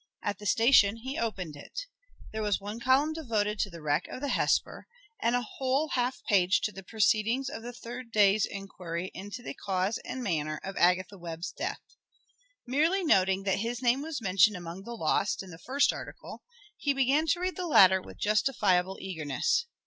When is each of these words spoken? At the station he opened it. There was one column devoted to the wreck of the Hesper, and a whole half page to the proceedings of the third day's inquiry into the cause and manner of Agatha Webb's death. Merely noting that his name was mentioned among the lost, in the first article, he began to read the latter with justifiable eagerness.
At 0.23 0.39
the 0.39 0.47
station 0.47 0.95
he 0.95 1.19
opened 1.19 1.55
it. 1.55 1.81
There 2.33 2.41
was 2.41 2.59
one 2.59 2.79
column 2.79 3.13
devoted 3.13 3.59
to 3.59 3.69
the 3.69 3.83
wreck 3.83 4.07
of 4.07 4.19
the 4.19 4.29
Hesper, 4.29 4.87
and 5.21 5.35
a 5.35 5.43
whole 5.59 5.89
half 5.89 6.23
page 6.27 6.59
to 6.61 6.71
the 6.71 6.81
proceedings 6.81 7.51
of 7.51 7.61
the 7.61 7.71
third 7.71 8.11
day's 8.11 8.47
inquiry 8.47 9.11
into 9.13 9.43
the 9.43 9.53
cause 9.53 9.99
and 9.99 10.23
manner 10.23 10.59
of 10.63 10.75
Agatha 10.75 11.19
Webb's 11.19 11.51
death. 11.51 11.81
Merely 12.65 13.03
noting 13.03 13.43
that 13.43 13.59
his 13.59 13.83
name 13.83 14.01
was 14.01 14.21
mentioned 14.23 14.57
among 14.57 14.85
the 14.85 14.95
lost, 14.97 15.43
in 15.43 15.51
the 15.51 15.59
first 15.59 15.93
article, 15.93 16.41
he 16.77 16.93
began 16.93 17.27
to 17.27 17.39
read 17.39 17.55
the 17.55 17.67
latter 17.67 18.01
with 18.01 18.17
justifiable 18.17 18.97
eagerness. 18.99 19.67